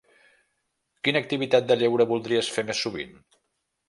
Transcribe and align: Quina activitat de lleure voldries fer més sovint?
Quina 1.07 1.21
activitat 1.25 1.67
de 1.71 1.77
lleure 1.81 2.07
voldries 2.13 2.49
fer 2.57 2.65
més 2.71 2.81
sovint? 2.87 3.13